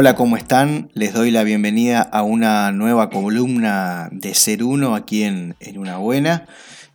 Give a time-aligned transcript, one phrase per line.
[0.00, 0.92] Hola, ¿cómo están?
[0.94, 5.96] Les doy la bienvenida a una nueva columna de Ser Uno aquí en, en Una
[5.96, 6.46] Buena.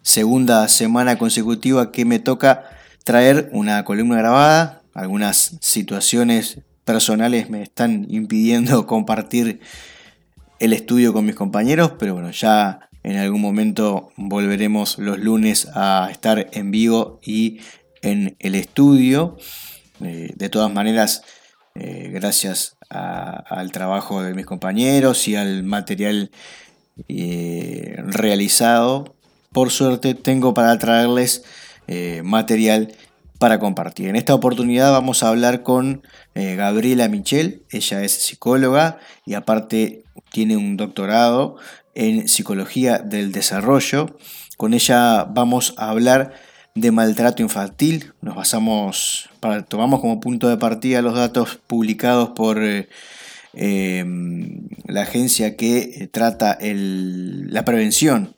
[0.02, 2.64] Segunda semana consecutiva que me toca
[3.04, 4.84] traer una columna grabada.
[4.94, 9.60] Algunas situaciones personales me están impidiendo compartir
[10.60, 16.08] el estudio con mis compañeros, pero bueno, ya en algún momento volveremos los lunes a
[16.10, 17.60] estar en vivo y
[18.02, 19.36] en el estudio.
[20.00, 21.22] Eh, de todas maneras,
[21.76, 26.32] eh, gracias al trabajo de mis compañeros y al material
[27.08, 29.16] eh, realizado.
[29.52, 31.44] Por suerte tengo para traerles
[31.88, 32.94] eh, material
[33.40, 34.08] para compartir.
[34.08, 40.58] En esta oportunidad vamos a hablar con Gabriela Michel, ella es psicóloga y aparte tiene
[40.58, 41.58] un doctorado
[41.96, 44.18] en psicología del desarrollo.
[44.58, 46.34] Con ella vamos a hablar
[46.76, 48.14] de maltrato infantil.
[48.22, 52.90] Nos basamos, para, tomamos como punto de partida los datos publicados por eh,
[53.54, 58.36] em, la agencia que trata la prevención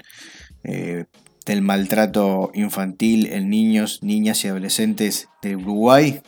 [0.63, 1.05] eh,
[1.45, 6.21] del maltrato infantil en niños, niñas y adolescentes de Uruguay.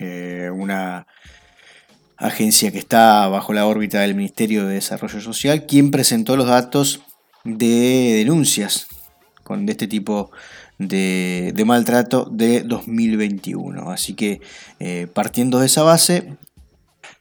[0.00, 1.06] Eh, una
[2.16, 7.02] agencia que está bajo la órbita del Ministerio de Desarrollo Social, quien presentó los datos
[7.44, 8.86] de denuncias
[9.42, 10.32] con de este tipo de,
[11.64, 13.90] maltrato de 2021.
[13.90, 14.40] Así que
[14.80, 16.36] eh, partiendo de esa base,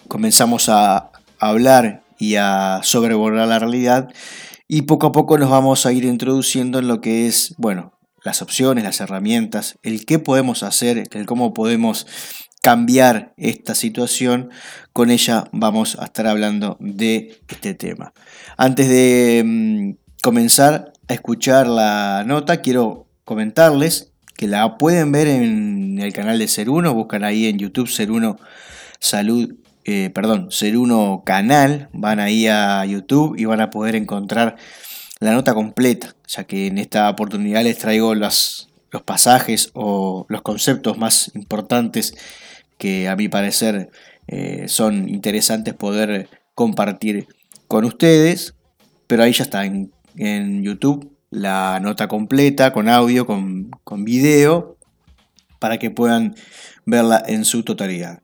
[0.07, 4.09] comenzamos a hablar y a sobrevolar la realidad
[4.67, 7.93] y poco a poco nos vamos a ir introduciendo en lo que es, bueno,
[8.23, 12.07] las opciones, las herramientas, el qué podemos hacer, el cómo podemos
[12.61, 14.49] cambiar esta situación,
[14.93, 18.13] con ella vamos a estar hablando de este tema.
[18.55, 25.99] Antes de mm, comenzar a escuchar la nota, quiero comentarles que la pueden ver en
[25.99, 28.37] el canal de Ser Uno, buscan ahí en YouTube Ser Uno
[28.99, 34.55] Salud, eh, perdón, Ser Uno Canal, van ahí a YouTube y van a poder encontrar
[35.19, 40.41] la nota completa, ya que en esta oportunidad les traigo los, los pasajes o los
[40.41, 42.15] conceptos más importantes
[42.77, 43.89] que a mi parecer
[44.27, 47.27] eh, son interesantes poder compartir
[47.67, 48.55] con ustedes,
[49.07, 54.77] pero ahí ya está en, en YouTube la nota completa con audio, con, con video,
[55.59, 56.35] para que puedan
[56.85, 58.21] verla en su totalidad.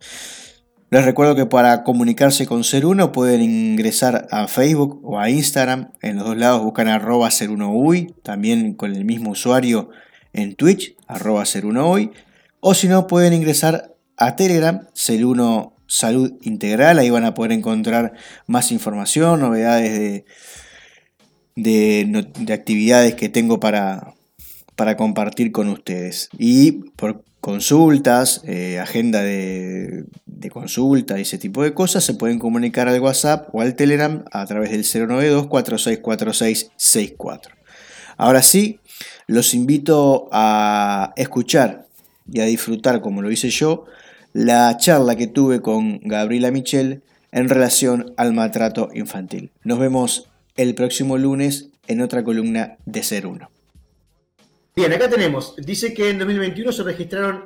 [0.91, 5.91] Les recuerdo que para comunicarse con Ser Uno pueden ingresar a Facebook o a Instagram.
[6.01, 7.29] En los dos lados buscan arroba
[8.23, 9.89] también con el mismo usuario
[10.33, 11.43] en Twitch, arroba.
[12.59, 16.97] O si no, pueden ingresar a Telegram, Ser Uno Salud Integral.
[16.97, 18.13] Ahí van a poder encontrar
[18.47, 20.25] más información, novedades de,
[21.63, 24.13] de, actividades que tengo para,
[24.75, 26.29] para, compartir con ustedes.
[26.37, 32.39] Y por consultas, eh, agenda de, de, consulta y ese tipo de cosas, se pueden
[32.39, 37.41] comunicar al WhatsApp o al Telegram a través del 092-464664.
[38.17, 38.79] Ahora sí,
[39.27, 41.87] los invito a escuchar
[42.31, 43.85] y a disfrutar, como lo hice yo,
[44.33, 47.01] la charla que tuve con Gabriela Michel
[47.31, 49.51] en relación al maltrato infantil.
[49.63, 50.28] Nos vemos
[50.59, 53.49] el próximo lunes en otra columna de Ser Uno.
[54.75, 57.45] Bien, acá tenemos, dice que en 2021 se registraron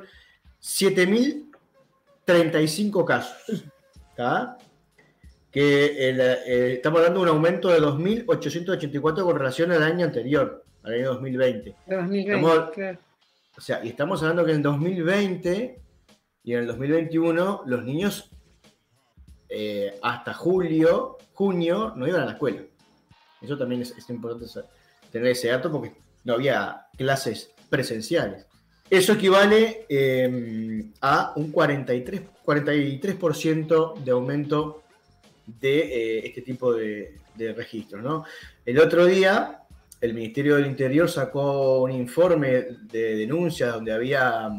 [0.60, 3.64] 7.035 casos.
[5.52, 10.94] Que eh, estamos hablando de un aumento de 2.884 con relación al año anterior, al
[10.94, 11.76] año 2020.
[11.86, 12.98] 2020
[13.56, 15.80] O sea, y estamos hablando que en 2020
[16.42, 18.32] y en el 2021 los niños
[19.48, 22.60] eh, hasta julio, junio, no iban a la escuela.
[23.44, 24.46] Eso también es, importante
[25.10, 25.94] tener ese dato porque
[26.24, 28.46] no había clases presenciales.
[28.90, 34.82] Eso equivale em, a un 43, 43% de aumento
[35.46, 38.02] de eh, este tipo de, registros.
[38.02, 38.24] ¿no?
[38.64, 39.62] El otro día,
[40.00, 44.50] el Ministerio del Interior sacó un informe de denuncias donde había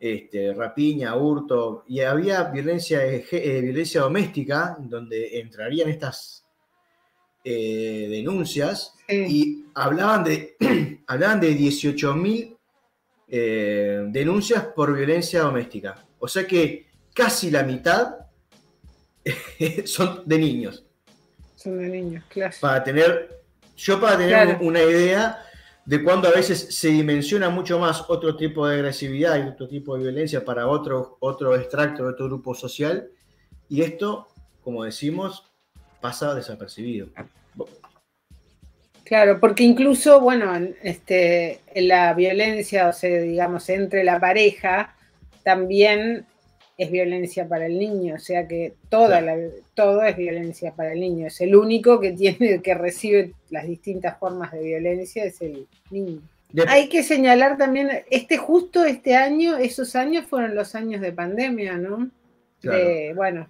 [0.00, 6.45] este, rapiña, hurto, y había violencia, eh, violencia doméstica, donde entrarían estas
[7.48, 10.56] eh, denuncias, y hablaban de,
[11.06, 12.56] hablaban de 18.000
[13.28, 15.94] eh, denuncias por violencia doméstica.
[16.18, 18.16] O sea que casi la mitad
[19.84, 20.84] son de niños.
[21.54, 22.52] Son de niños, claro.
[22.60, 23.44] Para tener,
[23.76, 25.38] yo para tener una idea
[25.84, 29.96] de cuando a veces se dimensiona mucho más otro tipo de agresividad y otro tipo
[29.96, 33.08] de violencia para otro, otro extracto de otro grupo social,
[33.68, 34.26] y esto,
[34.62, 35.44] como decimos,
[36.06, 37.08] pasa desapercibido.
[39.02, 44.94] Claro, porque incluso, bueno, este, la violencia, o sea, digamos, entre la pareja,
[45.42, 46.24] también
[46.78, 49.36] es violencia para el niño, o sea que toda la,
[49.74, 51.26] todo es violencia para el niño.
[51.26, 56.20] Es el único que tiene, que recibe las distintas formas de violencia, es el niño.
[56.68, 61.76] Hay que señalar también, este justo este año, esos años fueron los años de pandemia,
[61.76, 62.10] ¿no?
[62.62, 63.48] De, bueno,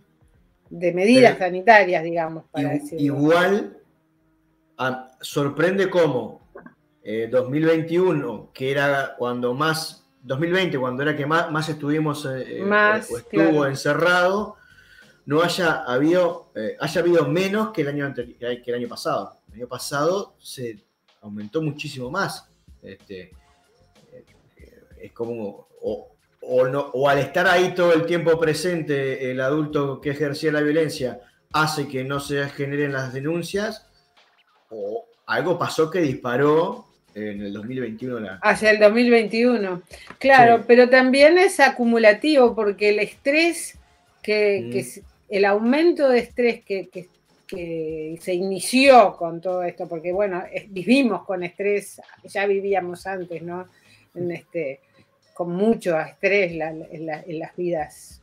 [0.70, 3.78] de medidas sanitarias, digamos, para Igual
[5.20, 6.46] sorprende cómo
[7.30, 13.16] 2021, eh, que era cuando más 2020, cuando era que más, estuvimos eh, eh, o
[13.16, 14.56] estuvo encerrado,
[15.24, 19.38] no haya habido, eh, haya habido menos que el, año que el año pasado.
[19.48, 20.84] El año pasado se
[21.20, 22.48] aumentó muchísimo más.
[22.82, 23.30] Este,
[25.00, 26.15] es como, o,
[27.08, 31.20] al estar ahí todo el tiempo presente, el adulto que ejercía la violencia
[31.52, 33.86] hace que no se generen las denuncias,
[34.70, 38.38] o algo pasó que disparó en el 2021.
[38.42, 39.82] Hacia el 2021.
[40.18, 43.78] Claro, pero también es acumulativo porque el estrés,
[44.22, 45.34] que, mm.
[45.34, 47.08] el aumento de estrés que,
[47.48, 53.66] se inició con todo esto, porque bueno, vivimos con estrés, ya vivíamos antes, ¿no?
[54.16, 54.80] En este,
[55.36, 58.22] con mucho estrés en, las vidas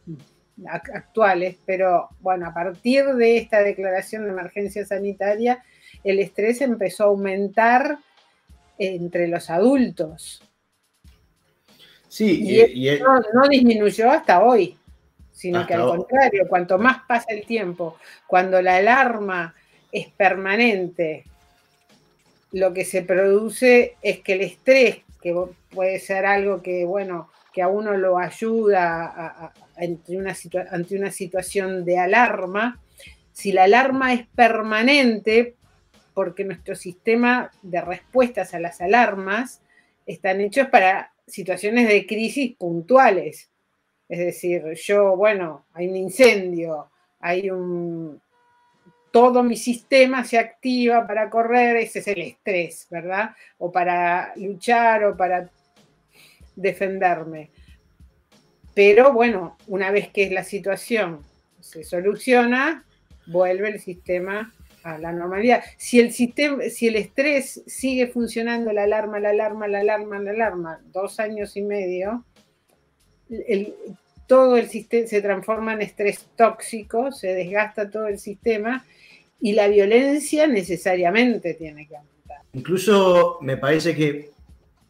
[0.91, 5.63] actuales, pero bueno, a partir de esta declaración de emergencia sanitaria,
[6.03, 7.99] el estrés empezó a aumentar
[8.79, 10.41] entre los adultos.
[12.07, 14.75] Sí, y, no, disminuyó hasta hoy,
[15.31, 19.53] sino que al contrario, cuanto más pasa el tiempo, cuando la alarma
[19.91, 21.25] es permanente,
[22.53, 25.33] lo que se produce es que el estrés, que
[25.73, 30.35] puede ser algo que, bueno, que a uno lo ayuda ante, una
[30.69, 32.81] ante una situación de alarma,
[33.31, 35.55] si la alarma es permanente,
[36.13, 39.61] porque nuestro sistema de respuestas a las alarmas
[40.05, 43.49] están hechos para situaciones de crisis puntuales.
[44.09, 48.21] Es decir, yo, bueno, hay un incendio, hay un...
[49.13, 53.35] Todo mi sistema se activa para correr, ese es el estrés, ¿verdad?
[53.59, 55.51] O para luchar o para
[56.55, 57.51] defenderme.
[58.73, 61.19] Pero bueno, una vez que la situación
[61.59, 62.85] se soluciona,
[63.27, 64.51] vuelve el sistema
[64.81, 65.63] a la normalidad.
[65.77, 70.31] Si el sistema, si el estrés sigue funcionando, la alarma, la alarma, la alarma, la
[70.31, 72.25] alarma, dos años y medio,
[74.25, 78.83] todo el sistema se transforma en estrés tóxico, se desgasta todo el sistema
[79.39, 82.37] y la violencia necesariamente tiene que aumentar.
[82.53, 84.31] Incluso me parece que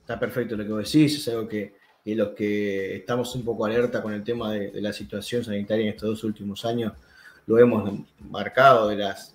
[0.01, 1.73] está perfecto lo que vos decís, es algo que,
[2.05, 6.09] los que estamos un poco alerta con el tema de, la situación sanitaria en estos
[6.09, 6.93] dos últimos años,
[7.47, 9.33] lo hemos marcado de las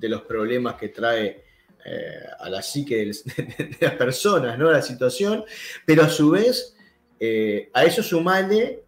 [0.00, 1.44] de los problemas que trae
[1.84, 4.70] eh, a la psique de, las personas, ¿no?
[4.70, 5.44] La situación,
[5.84, 6.74] pero a su vez,
[7.18, 8.82] eh, a eso sumarle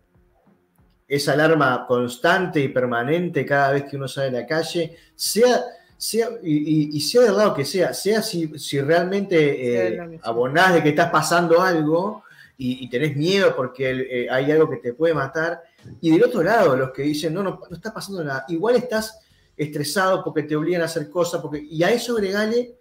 [1.08, 5.62] esa alarma constante y permanente cada vez que uno sale a la calle, sea,
[5.96, 10.90] sea y, sea del lado que sea, sea si, si realmente eh, abonás de que
[10.90, 12.24] estás pasando algo
[12.56, 15.62] y, tenés miedo porque hay algo que te puede matar,
[16.00, 19.18] y del otro lado, los que dicen, no, no, no está pasando nada, igual estás
[19.56, 22.76] estresado porque te obligan a hacer cosas, porque, y a eso agregale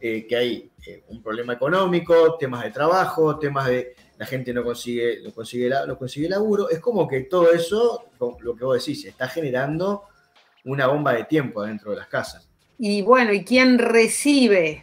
[0.00, 4.62] eh, que hay eh, un problema económico, temas de trabajo, temas de la gente no
[4.62, 9.04] consigue, no consigue, no consigue laburo, es como que todo eso, lo que vos decís,
[9.04, 10.04] está generando
[10.64, 12.48] una bomba de tiempo dentro de las casas.
[12.78, 14.82] Y bueno, ¿y quién recibe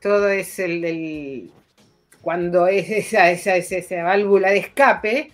[0.00, 1.50] todo es el,
[2.20, 5.32] cuando es esa, esa, esa, válvula de escape?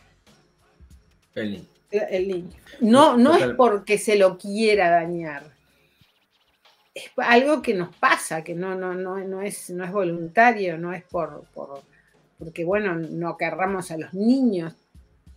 [1.35, 1.67] El
[2.01, 2.51] el niño.
[2.81, 5.45] No, no es porque se lo quiera dañar.
[6.95, 10.93] es algo que nos pasa, que no, no, no, no, es, no es voluntario, no
[10.93, 11.83] es por, por,
[12.39, 14.75] porque, bueno, no querramos a los niños,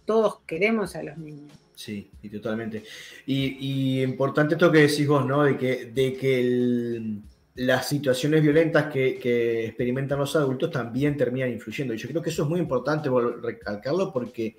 [0.05, 1.51] todos queremos a los niños.
[1.75, 2.83] Sí, y totalmente.
[3.25, 5.43] Y, importante esto que decís vos, ¿no?
[5.43, 7.19] De que, de que
[7.55, 11.93] las situaciones violentas que, experimentan los adultos también terminan influyendo.
[11.93, 13.09] Y yo creo que eso es muy importante
[13.41, 14.55] recalcarlo porque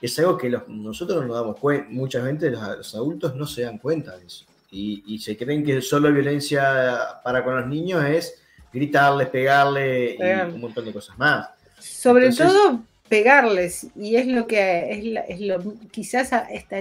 [0.00, 3.78] es algo que nosotros no nos damos cuenta, muchas veces los adultos no se dan
[3.78, 9.28] cuenta de eso y, se creen que solo violencia para con los niños es gritarles,
[9.28, 11.48] pegarle y un montón de cosas más.
[11.82, 16.76] Sobre todo pegarles, y es lo que es, lo, quizás esta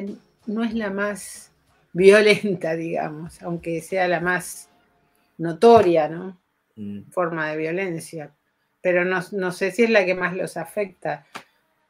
[0.46, 1.52] no es la más
[1.94, 4.70] violenta, digamos, aunque sea la más
[5.38, 6.40] notoria, ¿no?
[6.76, 7.12] Mm.
[7.12, 8.34] Forma de violencia.
[8.82, 11.28] Pero no, sé si es la que más los afecta.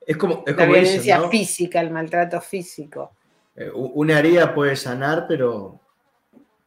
[0.06, 3.12] Es como, la violencia física, el maltrato físico.
[3.56, 5.80] Eh, una herida puede sanar, pero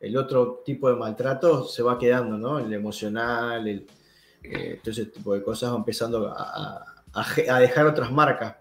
[0.00, 2.58] el otro tipo de maltrato se va quedando, ¿no?
[2.58, 3.86] El emocional, el,
[4.44, 6.84] eh, todo ese tipo de cosas va empezando a,
[7.60, 8.56] dejar otras marcas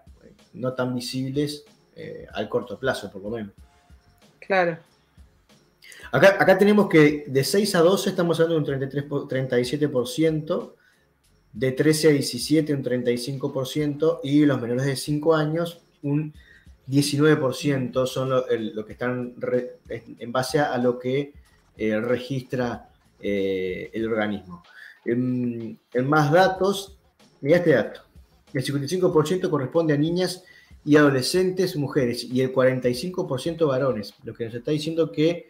[0.52, 1.64] no tan visibles
[1.96, 3.52] eh, al corto plazo, por lo menos.
[4.40, 4.78] Claro.
[6.12, 10.72] Acá, acá, tenemos que de 6 a 12 estamos hablando de un 33, 37%,
[11.54, 16.34] de 13 a 17 un 35% y los menores de 5 años un
[16.88, 19.34] 19% son lo, que están
[19.88, 21.32] en base a, lo que
[21.76, 24.62] eh, registra eh, el organismo.
[25.04, 26.98] En, más datos,
[27.40, 28.00] mira este dato.
[28.52, 30.44] El 55% corresponde a niñas
[30.84, 35.48] y adolescentes mujeres y el 45% varones, lo que nos está diciendo que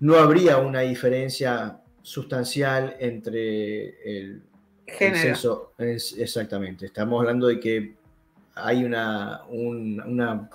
[0.00, 4.42] no habría una diferencia sustancial entre el,
[4.86, 5.72] Género.
[5.78, 6.86] exactamente.
[6.86, 7.94] Estamos hablando de que
[8.54, 10.50] hay una, una,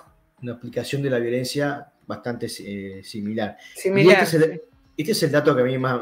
[0.50, 3.56] aplicación de la violencia bastante eh, similar.
[3.74, 4.62] similar este,
[4.96, 6.00] este, es el, dato que a mí más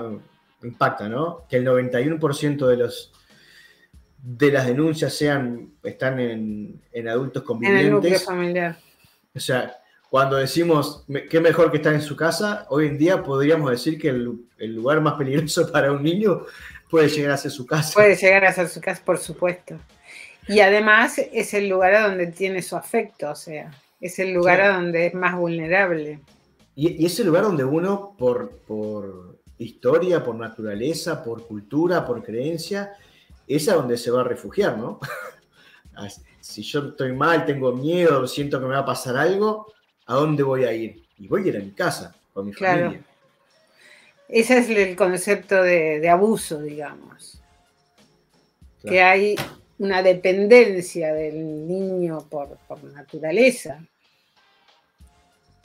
[0.62, 1.46] impacta, ¿no?
[1.48, 3.12] Que el 91% de los
[4.20, 7.80] de las denuncias sean están en, adultos convivientes.
[7.82, 8.78] En el núcleo familiar.
[9.34, 9.76] O sea,
[10.10, 14.08] cuando decimos qué mejor que estar en su casa, hoy en día podríamos decir que
[14.08, 16.42] el, el, lugar más peligroso para un niño
[16.90, 17.92] puede llegar a ser su casa.
[17.94, 19.76] Puede llegar a ser su casa, por supuesto.
[20.48, 24.62] Y además es el lugar a donde tiene su afecto, o sea, es el lugar
[24.62, 26.20] a donde es más vulnerable.
[26.74, 32.92] Y, es el lugar donde uno, por, por historia, por naturaleza, por cultura, por creencia,
[33.46, 35.00] es a donde se va a refugiar, ¿no?
[36.40, 39.72] si yo estoy mal, tengo miedo, siento que me va a pasar algo,
[40.06, 41.02] ¿a dónde voy a ir?
[41.18, 43.02] Y voy a ir a mi casa, con mi familia.
[44.28, 47.40] Ese es el concepto de, abuso, digamos.
[48.82, 49.36] Que hay
[49.78, 52.58] una dependencia del niño por,
[52.92, 53.82] naturaleza,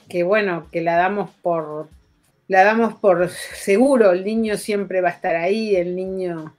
[0.08, 1.88] que bueno, que la damos por,
[2.48, 6.56] la damos por seguro, el niño siempre va a estar ahí, el niño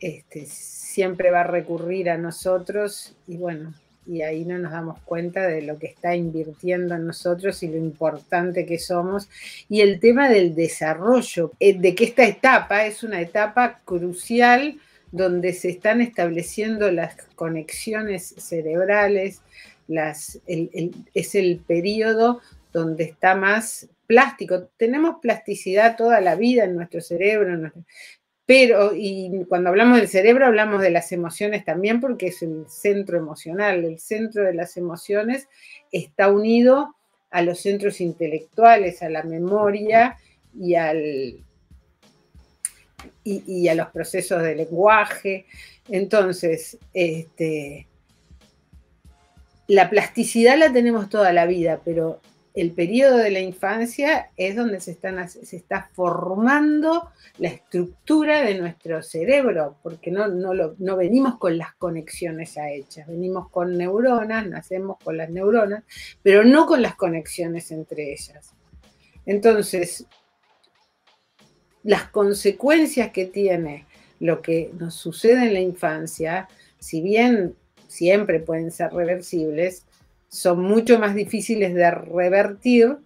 [0.00, 3.74] este, siempre va a recurrir a nosotros y bueno,
[4.06, 7.76] y ahí no nos damos cuenta de lo que está invirtiendo en nosotros y lo
[7.76, 9.28] importante que somos.
[9.68, 14.80] Y el tema del desarrollo, eh, de que esta etapa es una etapa crucial
[15.12, 19.42] donde se están estableciendo las conexiones cerebrales,
[19.88, 22.40] las, es el periodo
[22.72, 24.70] donde está más plástico.
[24.76, 27.70] Tenemos plasticidad toda la vida en nuestro cerebro,
[28.46, 33.18] pero, y cuando hablamos del cerebro hablamos de las emociones también porque es el centro
[33.18, 35.46] emocional, el centro de las emociones
[35.92, 36.96] está unido
[37.30, 40.16] a los centros intelectuales, a la memoria
[40.58, 41.44] y al,
[43.22, 45.44] y, a los procesos de lenguaje.
[45.90, 47.86] Entonces, este,
[49.66, 52.22] la plasticidad la tenemos toda la vida, pero
[52.60, 59.76] el periodo de la infancia es donde se, está formando la estructura de nuestro cerebro,
[59.82, 65.16] porque no, no, no venimos con las conexiones ya hechas, venimos con neuronas, nacemos con
[65.16, 65.84] las neuronas,
[66.22, 68.54] pero no con las conexiones entre ellas.
[69.24, 70.06] Entonces,
[71.82, 73.86] las consecuencias que tiene
[74.20, 76.48] lo que nos sucede en la infancia,
[76.78, 77.54] si bien
[77.86, 79.84] siempre pueden ser reversibles,
[80.28, 82.98] son mucho más difíciles de revertir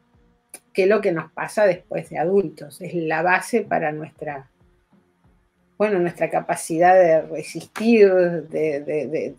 [0.73, 2.81] que lo que nos pasa después de adultos.
[2.81, 4.51] Es la base para nuestra,
[5.79, 9.35] bueno, nuestra capacidad de resistir, de,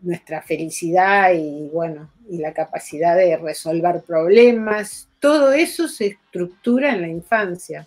[0.00, 5.08] nuestra felicidad y bueno, y la capacidad de resolver problemas.
[5.20, 7.86] Todo eso se estructura en la infancia.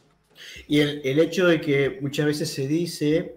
[0.68, 3.36] Y el, hecho de que muchas veces se dice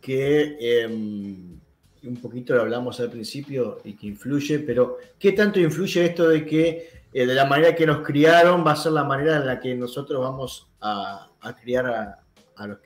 [0.00, 1.59] que, em,
[2.04, 6.46] un poquito lo hablamos al principio y que influye, pero ¿qué tanto influye esto de
[6.46, 9.58] que eh, de la manera que nos criaron va a ser la manera en la
[9.58, 11.28] que nosotros vamos a,
[11.60, 12.78] criar a, los,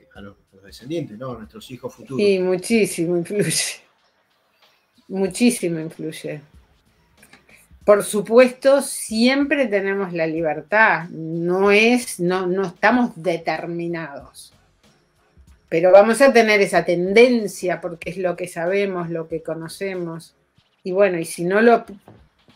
[0.63, 1.33] descendientes, ¿no?
[1.33, 2.25] A nuestros hijos futuros.
[2.25, 3.81] Sí, muchísimo influye.
[5.07, 6.41] Muchísimo influye.
[7.85, 14.54] Por supuesto, siempre tenemos la libertad, no es, no, no estamos determinados.
[15.69, 20.35] Pero vamos a tener esa tendencia porque es lo que sabemos, lo que conocemos.
[20.83, 21.85] Y bueno, y si no lo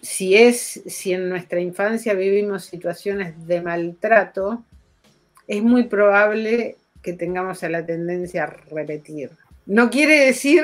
[0.01, 4.63] si es si en nuestra infancia vivimos situaciones de maltrato,
[5.48, 9.32] es muy probable que tengamos la tendencia a repetir.
[9.66, 10.63] No quiere decir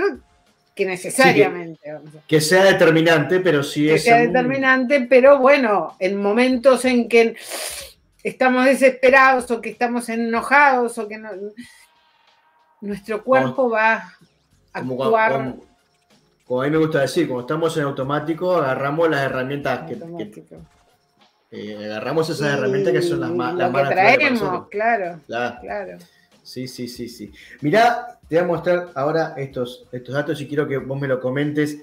[0.76, 1.80] que necesariamente.
[2.28, 4.04] que, sea determinante, pero sí que es.
[4.04, 7.36] sea determinante, pero bueno, en momentos en que
[8.24, 11.30] estamos desesperados o que estamos enojados o que no,
[12.86, 14.18] nuestro cuerpo va a
[14.72, 15.56] actuar.
[16.46, 19.98] Como, a mí me gusta decir, cuando estamos en automático, agarramos las herramientas que,
[21.52, 23.56] eh, agarramos esas herramientas que son las más.
[23.56, 25.98] Las que traemos, claro, claro.
[26.44, 27.34] Sí, sí, sí, sí.
[27.62, 31.20] Mirá, te voy a mostrar ahora estos, estos datos y quiero que vos me lo
[31.20, 31.80] comentes.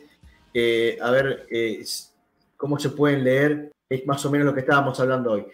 [0.54, 1.85] Eh, a ver eh,
[2.56, 3.73] cómo se pueden leer.
[3.88, 5.47] Es más o menos lo que estábamos hablando hoy.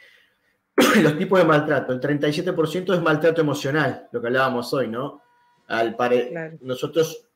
[1.02, 1.92] Los tipos de maltrato.
[1.92, 5.22] El 37% es maltrato emocional, lo que hablábamos hoy, ¿no?
[5.68, 6.58] Al pare...
[6.60, 7.28] Nosotros,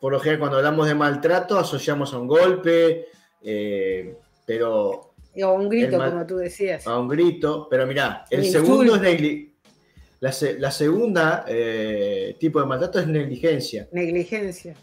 [0.00, 3.06] por lo general, cuando hablamos de maltrato, asociamos a un golpe,
[3.42, 4.16] eh,
[4.46, 5.14] pero...
[5.34, 6.86] O a un grito, como tú decías.
[6.86, 9.52] A un grito, pero mirá, el segundo es negligencia
[10.22, 13.88] la, segunda eh, tipo de maltrato es negligencia.
[13.90, 14.76] Negligencia.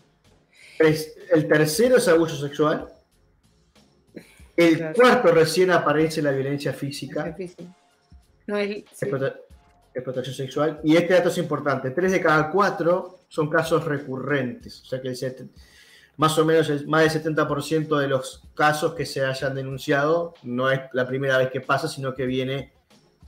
[0.77, 2.89] el tercero es abuso sexual.
[4.57, 7.33] El cuarto recién aparece la violencia física.
[8.47, 8.83] No es,
[9.99, 10.79] Explotación sexual.
[10.83, 11.91] Y este dato es importante.
[11.91, 14.81] Tres de cada cuatro son casos recurrentes.
[14.81, 15.13] O sea que
[16.17, 20.81] más o menos más del 70% de los casos que se hayan denunciado no es
[20.91, 22.73] la primera vez que pasa, sino que viene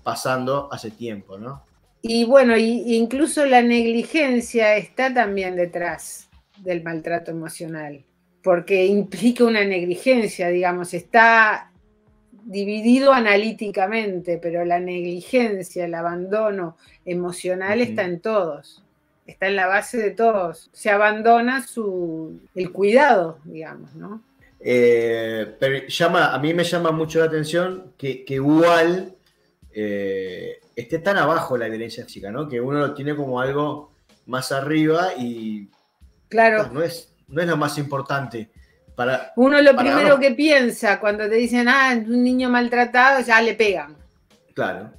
[0.03, 1.63] pasando hace tiempo, ¿no?
[2.01, 8.03] Y bueno, incluso la negligencia está también detrás del maltrato emocional,
[8.43, 11.71] porque implica una negligencia, digamos, está
[12.45, 18.83] dividido analíticamente, pero la negligencia, el abandono emocional está en todos,
[19.25, 20.69] está en la base de todos.
[20.73, 24.21] Se abandona su, el cuidado, digamos, ¿no?
[24.59, 29.15] Eh, pero llama, a mí me llama mucho la atención que, igual
[29.73, 32.47] eh, esté tan abajo la violencia física, ¿no?
[32.47, 33.91] Que uno lo tiene como algo
[34.27, 35.67] más arriba y
[36.29, 36.69] claro.
[36.71, 38.49] no, es, no es lo más importante.
[39.05, 43.55] Para, uno lo primero que piensa cuando te dicen, ah, un niño maltratado, ya le
[43.55, 43.96] pegan.
[44.53, 44.92] Claro.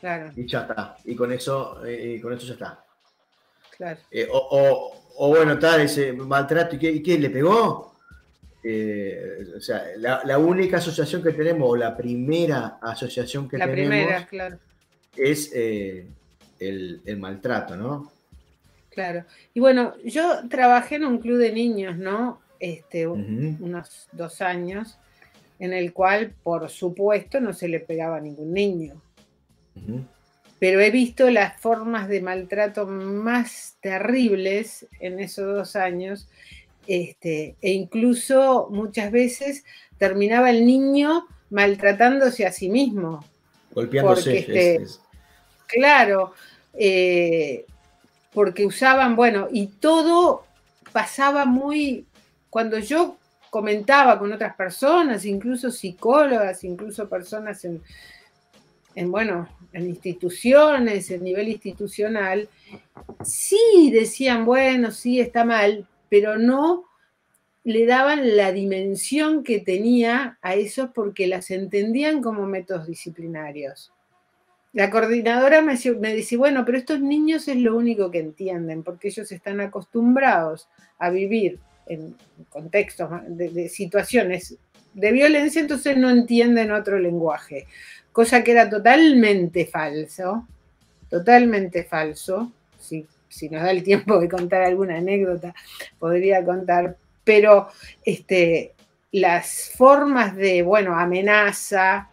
[0.00, 0.32] Claro.
[0.36, 0.96] Y ya está.
[1.04, 2.84] Y con eso, eh, con eso ya está.
[3.76, 4.00] Claro.
[4.10, 7.94] Eh, o, bueno, tal, ese maltrato, ¿y qué, le pegó?
[8.62, 13.68] Eh, o sea, la, única asociación que tenemos, o la primera asociación que tenemos.
[13.68, 14.58] La primera, claro
[15.16, 16.06] es eh,
[16.58, 18.12] el, maltrato, ¿no?
[18.90, 19.24] Claro.
[19.52, 22.40] Y bueno, yo trabajé en un club de niños, ¿no?
[22.64, 24.96] Este, unos dos años,
[25.58, 29.02] en el cual, por supuesto, no se le pegaba a ningún niño.
[30.58, 36.26] Pero he visto las formas de maltrato más terribles en esos dos años,
[36.86, 39.66] este, e incluso muchas veces
[39.98, 43.22] terminaba el niño maltratándose a sí mismo.
[43.74, 44.38] Golpeándose.
[44.38, 44.86] Este,
[45.66, 46.32] Claro,
[46.72, 47.66] eh,
[48.32, 50.46] porque usaban, bueno, y todo
[50.92, 52.06] pasaba muy,
[52.54, 53.16] cuando yo
[53.50, 57.82] comentaba con otras personas, incluso psicólogas, incluso personas en,
[58.94, 62.48] en bueno, en instituciones, en nivel institucional,
[63.24, 66.84] sí decían, bueno, sí está mal, pero no
[67.64, 73.92] le daban la dimensión que tenía a eso porque las entendían como métodos disciplinarios.
[74.72, 75.74] La coordinadora me,
[76.14, 80.68] dice, bueno, pero estos niños es lo único que entienden, porque ellos están acostumbrados
[81.00, 82.16] a vivir en
[82.50, 84.56] contextos de, situaciones
[84.92, 87.66] de violencia, entonces no entienden otro lenguaje,
[88.12, 90.46] cosa que era totalmente falso,
[91.10, 92.52] totalmente falso.
[92.78, 95.54] Si, si nos da el tiempo de contar alguna anécdota,
[95.98, 97.68] podría contar, pero
[98.04, 98.72] este,
[99.10, 102.08] las formas de, bueno, amenaza,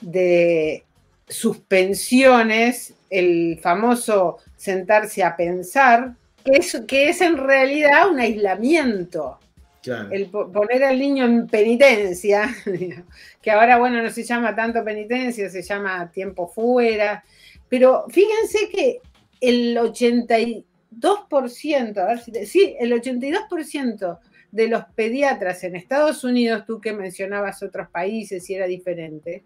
[0.00, 0.84] de
[1.26, 9.38] suspensiones, el famoso sentarse a pensar, que es, que es en realidad un aislamiento.
[9.84, 12.54] El poner al niño en penitencia,
[13.42, 17.24] que ahora, bueno, no se llama tanto penitencia, se llama tiempo fuera,
[17.68, 19.00] pero fíjense que
[19.40, 24.20] el 82%, a ver si, sí, el 82%
[24.52, 29.42] de los pediatras en Estados Unidos, tú que mencionabas otros países y era diferente,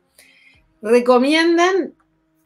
[0.83, 1.95] recomiendan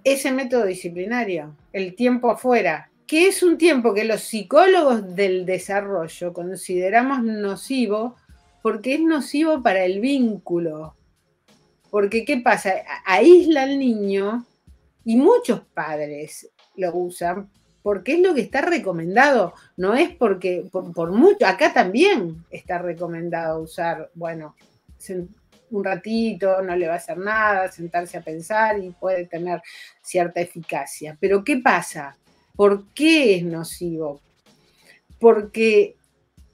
[0.05, 6.33] ese método disciplinario, el tiempo afuera, que es un tiempo que los psicólogos del desarrollo
[6.33, 8.15] consideramos nocivo
[8.63, 10.95] porque es nocivo para el vínculo.
[11.91, 12.73] Porque, ¿qué pasa?
[13.05, 14.47] Aísla al niño
[15.05, 17.51] y muchos padres lo usan
[17.83, 23.61] porque es lo que está recomendado, no es porque, por, mucho, acá también está recomendado
[23.61, 24.55] usar, bueno,
[25.73, 29.61] un ratito, no le va a hacer nada, sentarse a pensar y puede tener
[30.01, 31.17] cierta eficacia.
[31.21, 32.17] Pero ¿qué pasa?
[32.61, 34.21] ¿Por qué es nocivo?
[35.19, 35.97] Porque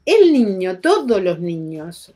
[0.05, 2.15] el niño, todos los niños,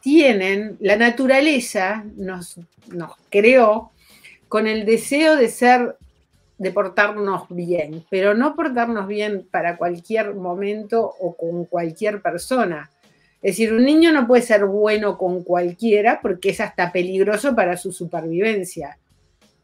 [0.00, 3.92] tienen, la naturaleza nos, nos creó
[4.48, 5.96] con el deseo de ser
[6.58, 12.90] de portarnos bien, pero no portarnos bien para cualquier momento o con cualquier persona.
[13.42, 17.76] Es decir, un niño no puede ser bueno con cualquiera porque es hasta peligroso para
[17.76, 18.98] su supervivencia.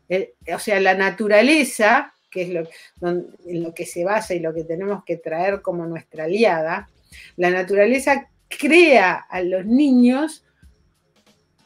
[0.09, 2.69] Eh, o sea, la naturaleza, que es lo,
[3.11, 6.89] en lo que se basa y lo que tenemos que traer como nuestra aliada,
[7.37, 10.45] la naturaleza crea a los niños,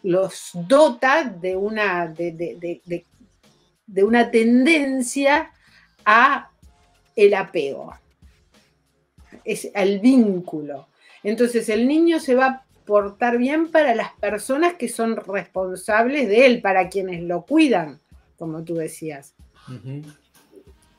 [0.02, 3.04] los dota de una, de,
[3.86, 5.50] de una tendencia
[6.04, 6.50] a
[7.16, 7.92] el apego,
[9.44, 10.88] es al vínculo.
[11.22, 16.46] Entonces el niño se va a portar bien para las personas que son responsables de
[16.46, 18.00] él, para quienes lo cuidan,
[18.38, 19.34] como tú decías.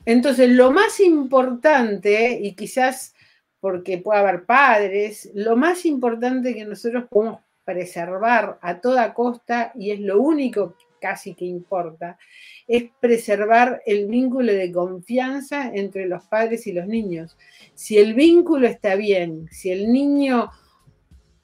[0.04, 3.14] Entonces lo más importante, y quizás
[3.60, 9.92] porque puede haber padres, lo más importante que nosotros podemos preservar a toda costa, y
[9.92, 12.18] es lo único casi que importa,
[12.66, 17.36] es preservar el vínculo de confianza entre los padres y los niños.
[17.74, 20.50] Si el vínculo está bien, si el niño,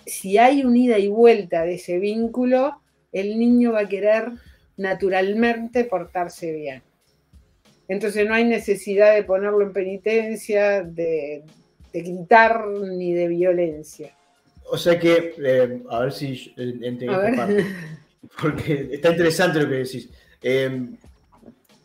[0.07, 2.81] si hay unida y vuelta de ese vínculo,
[3.13, 4.33] el niño va a querer
[4.77, 6.83] naturalmente portarse bien.
[7.89, 11.43] Entonces no hay necesidad de ponerlo en penitencia, de,
[11.93, 14.15] gritar ni de violencia.
[14.71, 17.67] O sea que, eh, a ver si entiendo esta parte,
[18.41, 20.11] porque está interesante lo que decís.
[20.43, 20.91] Eh,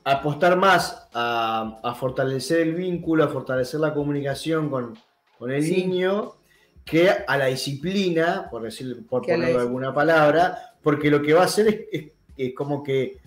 [0.04, 4.98] apostar más a, fortalecer el vínculo, a fortalecer la comunicación con,
[5.50, 6.36] el niño,
[6.86, 11.46] que a la disciplina, por decir, por ponerlo alguna palabra, porque lo que va a
[11.46, 13.18] hacer es, como que eh,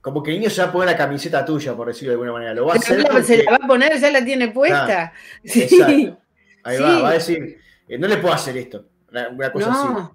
[0.00, 2.32] como que el niño se va a poner la camiseta tuya, por decirlo de alguna
[2.32, 2.54] manera.
[2.54, 5.12] Lo va a hacer Se la va a poner, ya la tiene puesta.
[5.44, 6.14] sí.
[6.62, 7.58] Ahí va, va a decir,
[7.88, 8.84] eh, no le puedo hacer esto.
[9.10, 10.10] Una cosa así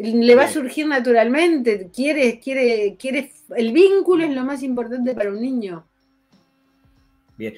[0.00, 5.30] le va a surgir naturalmente, quiere, quiere, quiere, el vínculo es lo más importante para
[5.30, 5.84] un niño.
[7.36, 7.54] Bien,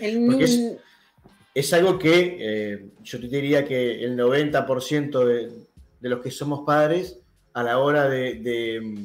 [1.54, 7.20] es, algo que eh, yo te diría que el 90% de, los que somos padres,
[7.52, 8.96] a la hora de, de,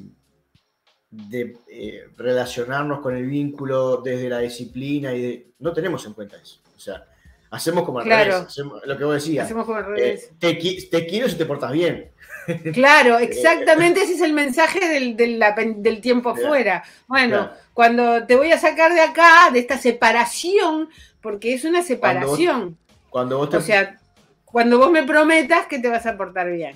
[1.69, 6.59] eh, relacionarnos con el vínculo desde la disciplina y no tenemos en cuenta eso.
[6.75, 7.05] O sea,
[7.49, 9.45] hacemos como al revés, lo que vos decías.
[9.45, 10.31] Hacemos como al eh, revés.
[10.37, 10.53] te,
[10.91, 12.11] te quiero si te portas bien.
[12.73, 16.81] Claro, exactamente ese es el mensaje del, tiempo afuera.
[17.05, 20.89] Bueno, cuando te voy a sacar de acá, de esta separación,
[21.21, 22.77] porque es una separación.
[23.09, 23.99] Cuando vos, O sea,
[24.45, 26.75] cuando vos me prometas que te vas a portar bien.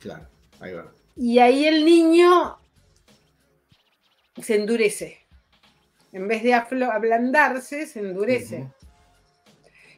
[0.00, 0.26] Claro,
[0.60, 0.84] ahí va.
[1.16, 2.58] Y ahí el niño
[4.42, 5.18] se endurece.
[6.12, 8.68] En vez de ablandarse, se endurece.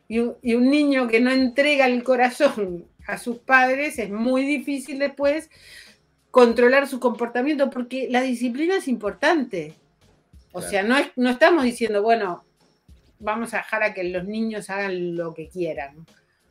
[0.09, 5.51] y un niño que no entrega el corazón a sus padres, es muy difícil después
[6.31, 9.75] controlar su comportamiento porque la disciplina es importante.
[10.53, 12.45] O sea, no, es, no estamos diciendo, bueno,
[13.19, 16.07] vamos a dejar a que los niños hagan lo que quieran,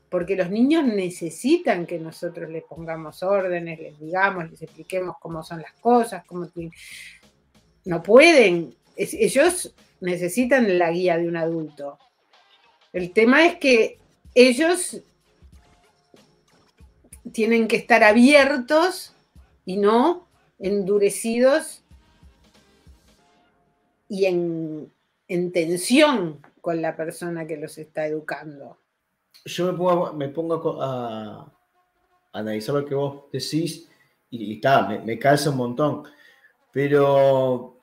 [0.09, 5.61] porque los niños necesitan que nosotros les pongamos órdenes, les digamos, les expliquemos cómo son
[5.61, 6.47] las cosas, cómo
[7.85, 11.97] no pueden, ellos necesitan la guía de un adulto.
[12.93, 13.99] El tema es que
[14.35, 15.01] ellos
[17.31, 19.13] tienen que estar abiertos
[19.65, 20.27] y no
[20.59, 21.83] endurecidos
[24.09, 24.91] y en,
[25.53, 28.77] tensión con la persona que los está educando.
[29.45, 29.71] Yo
[30.13, 31.51] me pongo, a,
[32.33, 33.89] analizar lo que vos decís
[34.29, 36.03] y, está, me, me calza un montón.
[36.71, 37.81] Pero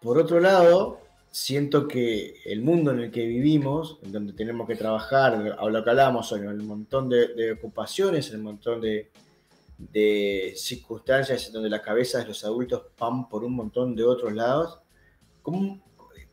[0.00, 4.76] por otro lado, siento que el mundo en el que vivimos, en donde tenemos que
[4.76, 9.10] trabajar, a lo que hablamos el montón de, ocupaciones, el montón de,
[10.56, 14.80] circunstancias en donde las cabezas de los adultos van por un montón de otros lados,
[15.42, 15.80] como,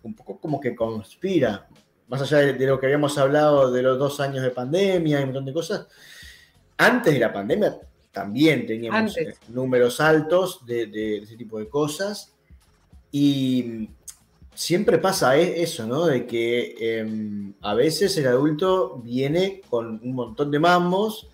[0.04, 1.68] un poco como que conspira,
[2.08, 5.30] más allá de, lo que habíamos hablado de los dos años de pandemia y un
[5.30, 5.88] montón de cosas,
[6.78, 7.80] antes de la pandemia
[8.16, 9.14] también teníamos
[9.50, 12.34] números altos de, ese tipo de cosas.
[13.12, 13.90] Y
[14.54, 16.06] siempre pasa e, eso, ¿no?
[16.06, 21.30] De que em, a veces el adulto viene con un montón de mamos.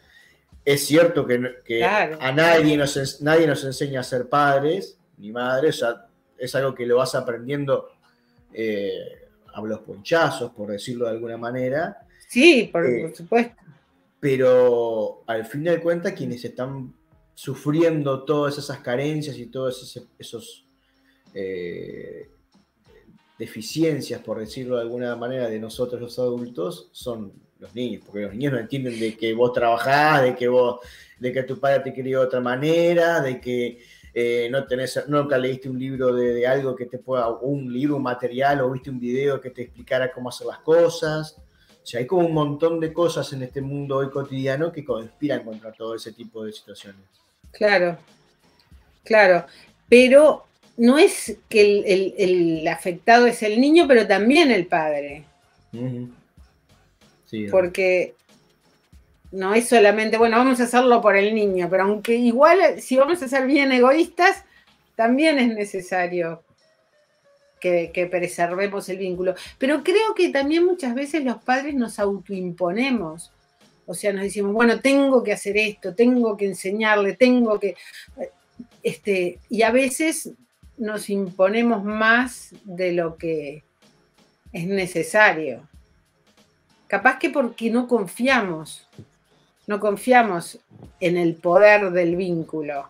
[0.66, 5.86] Es cierto que, a nadie nos, nadie nos enseña a ser padres ni madres, o
[5.86, 7.90] sea, es algo que lo vas aprendiendo
[8.52, 12.08] eh, a los ponchazos, por decirlo de alguna manera.
[12.28, 13.62] Sí, por, eh, supuesto.
[14.22, 16.94] Pero al fin de cuentas, quienes están
[17.34, 20.66] sufriendo todas esas carencias y todas esos
[21.34, 22.30] eh,
[23.38, 28.34] deficiencias, por decirlo de alguna manera, de nosotros los adultos, son los niños, porque los
[28.34, 30.80] niños no entienden de que vos trabajás, de que vos,
[31.20, 33.80] de que tu padre te quería de otra manera, de que
[34.14, 38.04] eh, no tenés, nunca leíste un libro de, algo que te pueda, un libro, un
[38.04, 41.42] material, o viste un video que te explicara cómo hacer las cosas.
[41.84, 45.44] O sea, hay como un montón de cosas en este mundo hoy cotidiano que conspiran
[45.44, 47.02] contra todo ese tipo de situaciones.
[47.52, 47.98] Claro,
[49.04, 49.46] claro.
[49.90, 50.46] Pero
[50.78, 55.26] no es que el, afectado es el niño, pero también el padre.
[57.50, 58.14] Porque
[59.32, 63.22] no es solamente, bueno, vamos a hacerlo por el niño, pero aunque igual si vamos
[63.24, 64.44] a ser bien egoístas,
[64.96, 66.44] también es necesario
[67.62, 69.36] que, preservemos el vínculo.
[69.58, 73.32] Pero creo que también muchas veces los padres nos autoimponemos.
[73.86, 77.76] O sea, nos decimos, bueno, tengo que hacer esto, tengo que enseñarle, tengo que...
[78.84, 80.32] Este, y a veces
[80.78, 83.64] nos imponemos más de lo que
[84.52, 85.68] es necesario.
[86.88, 88.88] Capaz que porque no confiamos,
[89.68, 90.60] no confiamos
[91.00, 92.90] en el poder del vínculo.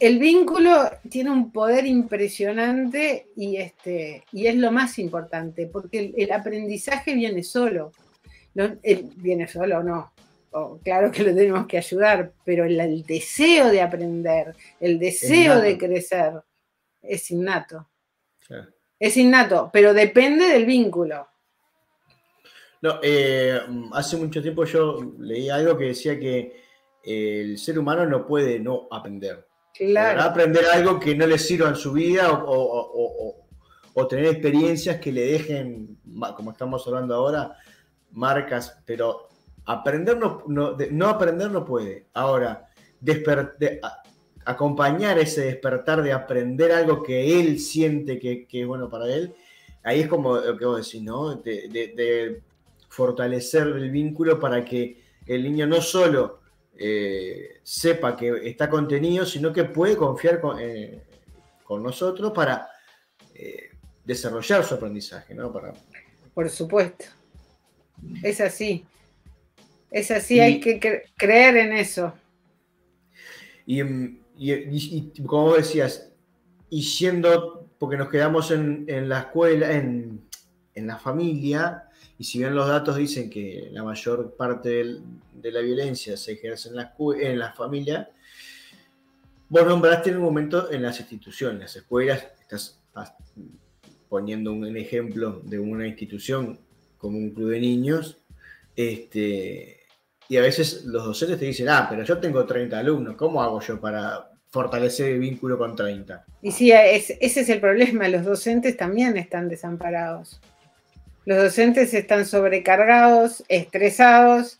[0.00, 6.32] El vínculo tiene un poder impresionante y, este, y es lo más importante, porque el,
[6.32, 7.92] aprendizaje viene solo.
[9.16, 10.12] viene solo o no,
[10.82, 16.32] claro que lo tenemos que ayudar, pero el deseo de aprender, el deseo de crecer,
[17.00, 17.88] es innato.
[18.98, 21.28] Es innato, pero depende del vínculo.
[22.82, 23.60] No, eh,
[23.92, 26.62] hace mucho tiempo yo leí algo que decía que
[27.02, 29.46] el ser humano no puede no aprender.
[30.18, 33.40] Aprender algo que no le sirva en su vida o,
[34.08, 35.98] tener experiencias que le dejen,
[36.36, 37.56] como estamos hablando ahora,
[38.12, 39.28] marcas, pero
[39.64, 42.06] aprender no, no, aprender no puede.
[42.12, 42.66] Ahora,
[43.00, 43.56] despertar
[44.44, 49.34] acompañar ese despertar de aprender algo que él siente que, es bueno para él,
[49.82, 51.36] ahí es como lo que vos decís, ¿no?
[51.36, 52.42] De,
[52.88, 56.42] fortalecer el vínculo para que el niño no solo
[56.76, 61.02] eh, sepa que está contenido, sino que puede confiar con, eh,
[61.70, 62.68] nosotros para
[63.34, 63.70] eh,
[64.04, 65.52] desarrollar su aprendizaje, ¿no?
[65.52, 65.72] Para...
[66.32, 67.06] Por supuesto.
[68.22, 68.84] Es así.
[69.90, 72.12] Es así, hay que creer en eso.
[73.66, 76.10] Y, mm, y, como decías,
[76.70, 80.28] y siendo, porque nos quedamos en, la escuela, en,
[80.74, 81.84] la familia,
[82.18, 84.84] y si bien los datos dicen que la mayor parte
[85.32, 88.10] de la violencia se ejerce en la, en la familia,
[89.48, 92.80] vos nombraste en un momento en las instituciones, las escuelas, estás
[94.08, 96.60] poniendo un ejemplo de una institución
[96.98, 98.18] como un club de niños,
[98.76, 99.80] este,
[100.28, 103.60] y a veces los docentes te dicen, ah, pero yo tengo 30 alumnos, ¿cómo hago
[103.60, 106.24] yo para fortalecer el vínculo con 30?
[106.42, 110.40] Y sí, ese es el problema, los docentes también están desamparados.
[111.24, 114.58] Los docentes están sobrecargados, estresados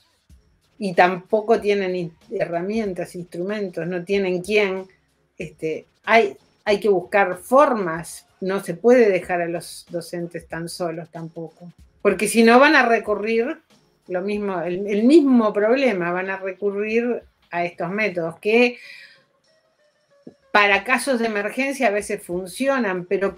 [0.78, 4.86] y tampoco tienen herramientas, instrumentos, no tienen quién.
[5.36, 11.10] Este, hay, hay que buscar formas, no se puede dejar a los docentes tan solos
[11.10, 11.72] tampoco,
[12.02, 13.58] porque si no van a recurrir
[14.08, 18.78] lo mismo, el, mismo problema, van a recurrir a estos métodos que
[20.52, 23.34] para casos de emergencia a veces funcionan, pero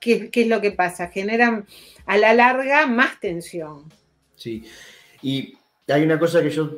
[0.00, 1.08] ¿qué, es lo que pasa?
[1.08, 1.66] Generan
[2.06, 3.84] a la larga más tensión.
[4.34, 4.64] Sí,
[5.22, 5.54] y
[5.86, 6.76] hay una cosa que yo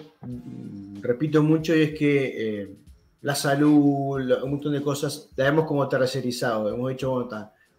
[1.00, 2.76] repito mucho y es que eh,
[3.22, 7.28] la salud, un montón de cosas, la hemos como tercerizado, hemos dicho,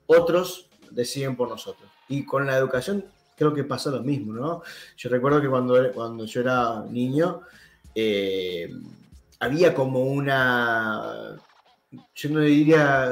[0.05, 1.89] otros deciden por nosotros.
[2.07, 4.61] Y con la educación creo que pasa lo mismo, ¿no?
[4.97, 7.41] Yo recuerdo que cuando, cuando yo era niño,
[7.95, 8.71] eh,
[9.39, 11.35] había como una,
[12.15, 13.11] yo no diría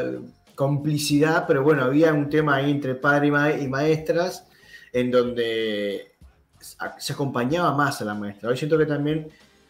[0.56, 3.28] complicidad, pero bueno, había un tema ahí entre padre
[3.62, 4.48] y, maestras
[4.94, 6.12] en donde
[6.98, 8.50] se acompañaba más a la maestra.
[8.50, 9.28] Hoy siento que también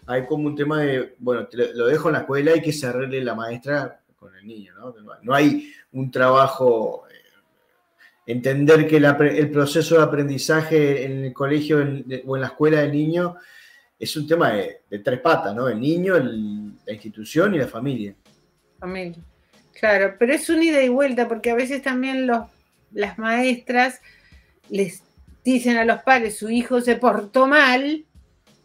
[0.08, 3.24] hay como un tema de, bueno, lo dejo en la escuela y que se arregle
[3.24, 4.94] la maestra con el niño, ¿no?
[5.22, 7.06] No hay un trabajo
[8.26, 13.36] entender que el proceso de aprendizaje en el colegio o en la escuela del niño
[14.00, 15.68] es un tema de, tres patas, ¿no?
[15.68, 18.16] El niño, la institución y la familia.
[18.80, 19.24] Familia.
[19.80, 22.48] Claro, pero es un ida y vuelta, porque a veces también los,
[22.92, 24.02] las maestras
[24.70, 25.04] les
[25.44, 28.06] dicen a los padres, su hijo se portó mal,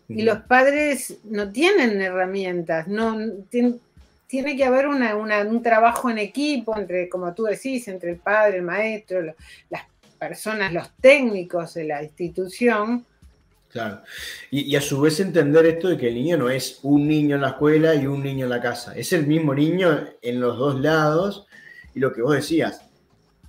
[0.08, 3.18] y los padres no tienen herramientas, no
[3.50, 8.62] tiene, que haber un trabajo en equipo entre, como tú decís, entre el padre, el
[8.62, 9.34] maestro,
[9.68, 9.82] las
[10.18, 13.04] personas, los técnicos de la institución.
[13.76, 14.00] Claro.
[14.50, 17.42] Y, a su vez entender esto de que el niño no es un niño en
[17.42, 18.96] la escuela y un niño en la casa.
[18.96, 21.46] Es el mismo niño en los dos lados.
[21.94, 22.80] Y lo que vos decías,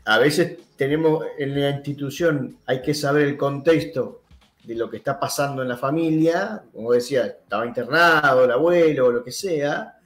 [0.04, 4.24] a veces tenemos en la institución, hay que saber el contexto
[4.66, 9.12] de lo que está pasando en la familia, como decía, estaba internado el abuelo o
[9.13, 9.98] lo que sea,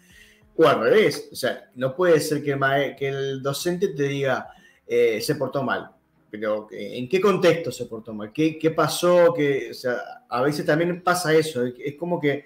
[0.56, 4.50] o al revés, o sea, no puede ser que el, que el docente te diga,
[4.86, 5.90] eh, se portó mal,
[6.32, 8.32] pero eh, ¿en qué contexto se portó mal?
[8.32, 9.34] ¿Qué, qué pasó?
[9.34, 9.98] Que, o sea,
[10.30, 12.46] a veces también pasa eso, es como que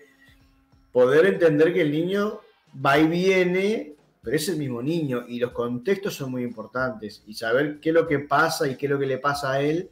[0.91, 2.41] poder entender que el niño
[2.84, 7.36] va y viene, pero es el mismo niño y los contextos son muy importantes y
[7.36, 9.91] saber qué es lo que pasa y qué es lo que le pasa a él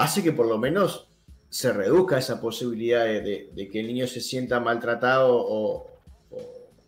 [0.00, 1.08] hace que por lo menos
[1.50, 5.90] se reduzca esa posibilidad de, que el niño se sienta maltratado o,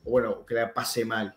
[0.04, 1.37] bueno, que la pase mal.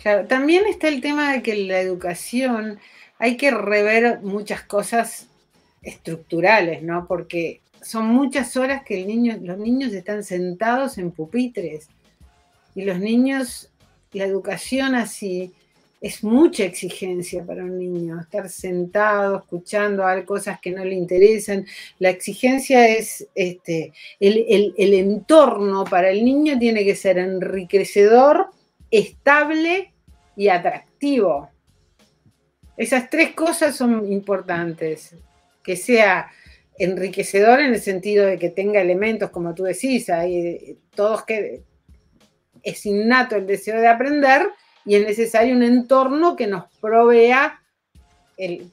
[0.00, 0.26] Claro.
[0.26, 2.78] también está el tema de que la educación
[3.18, 5.28] hay que rever muchas cosas
[5.82, 7.06] estructurales, ¿no?
[7.06, 11.88] Porque son muchas horas que el los niños están sentados en pupitres
[12.74, 13.70] y los niños,
[14.12, 15.54] la educación así,
[16.00, 21.66] es mucha exigencia para un niño, estar sentado, escuchando cosas que no le interesan.
[21.98, 28.50] La exigencia es este, el, entorno para el niño tiene que ser enriquecedor,
[28.98, 29.94] estable
[30.36, 31.50] y atractivo.
[32.76, 35.14] Esas tres cosas son importantes.
[35.62, 36.30] Que sea
[36.78, 41.62] enriquecedor en el sentido de que tenga elementos, como tú decís, hay todos que
[42.62, 44.48] es innato el deseo de aprender,
[44.84, 47.60] y es necesario un entorno que nos provea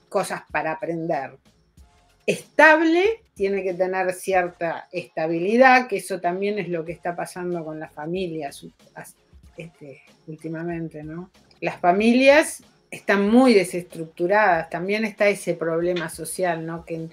[0.09, 1.37] cosas para aprender.
[2.25, 7.79] Estable, tiene que tener cierta estabilidad, que eso también es lo que está pasando con
[7.79, 8.65] las familias
[9.57, 11.31] este, últimamente, ¿no?
[11.59, 16.85] Las familias están muy desestructuradas, también está ese problema social, ¿no?
[16.85, 17.09] Que,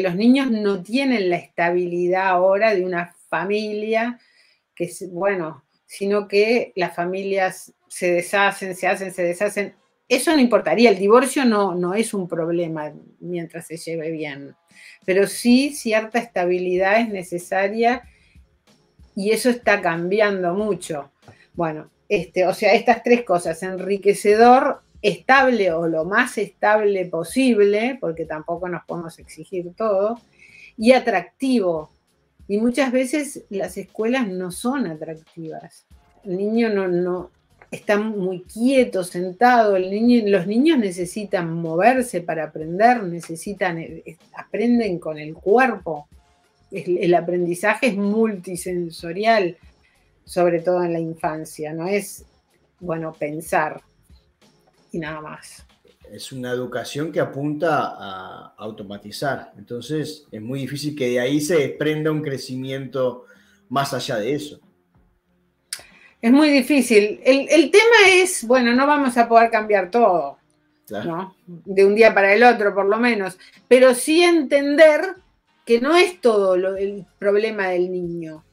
[0.00, 4.18] los niños no tienen la estabilidad ahora de una familia,
[4.74, 9.74] que es, bueno, sino que las familias se deshacen, se hacen, se deshacen.
[10.06, 14.54] Eso no importaría, el divorcio no, no es un problema mientras se lleve bien,
[15.06, 18.02] pero sí cierta estabilidad es necesaria
[19.14, 21.10] y eso está cambiando mucho.
[21.54, 28.26] Bueno, este, o sea, estas tres cosas, enriquecedor, estable o lo más estable posible, porque
[28.26, 30.20] tampoco nos podemos exigir todo,
[30.76, 31.90] y atractivo.
[32.48, 35.86] Y muchas veces las escuelas no son atractivas.
[36.22, 37.30] El niño no, no,
[37.70, 39.78] está muy quieto, sentado.
[39.78, 46.08] Los niños necesitan moverse para aprender, necesitan, eh, aprenden con el cuerpo.
[46.70, 49.56] El, aprendizaje es multisensorial,
[50.24, 52.24] sobre todo en la infancia, no es,
[52.80, 53.80] bueno, pensar
[54.90, 55.64] y nada más.
[56.10, 61.56] Es una educación que apunta a automatizar, entonces es muy difícil que de ahí se
[61.56, 63.24] desprenda un crecimiento
[63.68, 64.60] más allá de eso.
[66.20, 67.20] Es muy difícil.
[67.24, 70.38] El, tema es, bueno, no vamos a poder cambiar todo,
[71.04, 71.34] ¿no?
[71.46, 75.16] De un día para el otro, por lo menos, pero sí entender
[75.66, 78.44] que no es todo el problema del niño.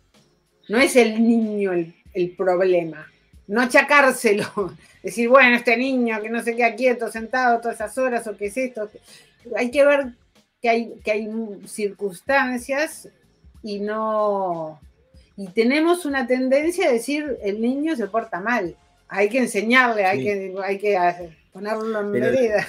[0.70, 3.06] No es el niño el, problema.
[3.48, 4.74] No achacárselo.
[5.04, 8.48] Decir, bueno, este niño que no se queda quieto, sentado todas esas horas, o qué
[8.48, 8.90] es esto.
[9.56, 10.14] Hay que ver
[10.62, 11.30] que hay, que hay
[11.66, 13.10] circunstancias
[13.64, 14.80] y no,
[15.40, 18.76] y tenemos una tendencia a decir el niño se porta mal.
[19.08, 22.68] Hay que enseñarle, hay que, hay que ponerlo en medida.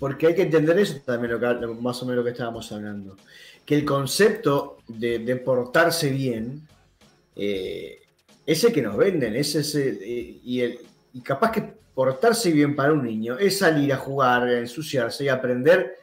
[0.00, 1.38] Porque hay que entender eso también,
[1.80, 3.16] más o menos lo que estábamos hablando.
[3.64, 6.66] Que el concepto de, portarse bien
[7.36, 8.00] eh,
[8.44, 10.78] es el que nos venden, es ese, eh, y, el,
[11.12, 11.62] y capaz que
[11.94, 15.96] portarse bien para un niño es salir a jugar, ensuciarse y aprender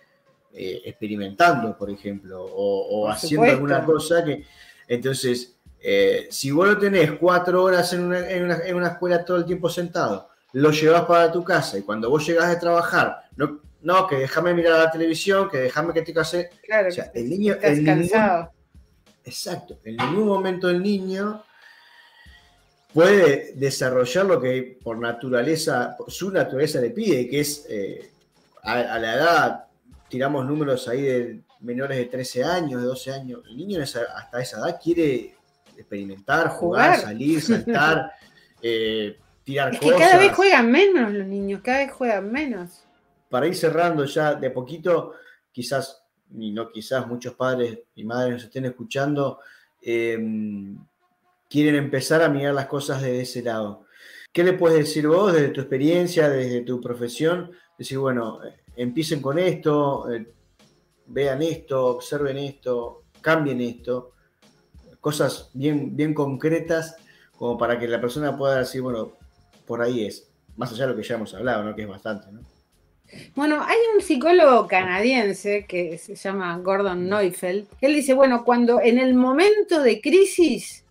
[0.53, 4.43] eh, experimentando, por ejemplo, o haciendo alguna cosa que
[4.87, 5.55] entonces,
[6.29, 11.03] si vos lo tenés cuatro horas en una, escuela todo el tiempo sentado, lo llevas
[11.05, 14.91] para tu casa y cuando vos llegás de trabajar, no, no que déjame mirar la
[14.91, 16.49] televisión, que déjame que te case.
[16.63, 17.53] Claro, o sea, el niño.
[17.53, 18.51] Estás cansado.
[19.29, 19.79] Exacto.
[19.83, 21.43] En ningún momento el niño
[22.93, 28.11] puede desarrollar lo que por naturaleza, su naturaleza le pide, que es eh,
[28.63, 29.63] a, la edad,
[30.09, 33.41] tiramos números ahí de menores de 13 años, de 12 años.
[33.47, 35.35] El niño hasta esa edad quiere
[35.77, 38.11] experimentar, jugar, salir, saltar,
[38.61, 42.83] eh, tirar es que cada vez juegan menos los niños, cada vez juegan menos.
[43.29, 45.13] Para ir cerrando ya de poquito,
[45.51, 45.98] quizás,
[46.37, 49.39] y no quizás, muchos padres y madres nos estén escuchando,
[49.81, 50.77] em,
[51.49, 53.85] quieren empezar a mirar las cosas de ese lado.
[54.31, 57.51] ¿Qué le puedes decir vos desde tu experiencia, desde tu profesión?
[57.77, 58.39] Decir, bueno,
[58.75, 60.31] empiecen con esto, eh,
[61.07, 64.13] vean esto, observen esto, cambien esto,
[65.01, 66.95] cosas bien, bien concretas
[67.35, 69.13] como para que la persona pueda decir, bueno,
[69.65, 71.75] por ahí es, más allá de lo que ya hemos hablado, ¿no?
[71.75, 72.31] que es bastante.
[72.31, 72.41] ¿no?
[73.35, 77.67] Bueno, hay un psicólogo canadiense que se llama Gordon Neufeld.
[77.81, 80.85] Él dice, bueno, cuando en el momento de crisis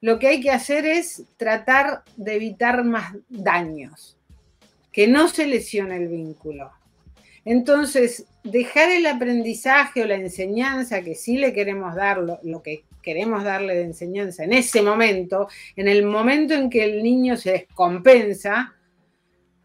[0.00, 4.16] lo que hay que hacer es tratar de evitar más daños,
[4.92, 6.70] que no se lesione el vínculo.
[7.44, 13.42] Entonces, dejar el aprendizaje o la enseñanza que sí le queremos dar, lo, que queremos
[13.42, 18.76] darle de enseñanza en ese momento, en el momento en que el niño se descompensa,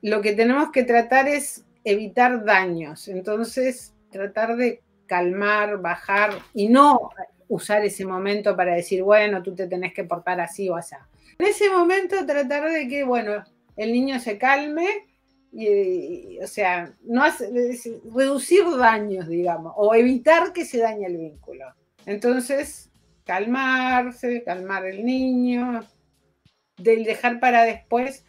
[0.02, 3.08] lo que tenemos que tratar es evitar daños.
[3.08, 7.12] Entonces, tratar de calmar, bajar y no
[7.48, 10.96] usar ese momento para decir, bueno, tú te tenés que portar así o así.
[11.38, 13.44] En ese momento tratar de que, bueno,
[13.76, 14.88] el niño se calme,
[15.52, 17.24] y, o sea, no
[18.16, 21.66] reducir daños, digamos, o evitar que se dañe el vínculo.
[22.06, 22.92] Entonces,
[23.24, 25.86] calmarse, calmar el niño,
[26.78, 28.26] del dejar para después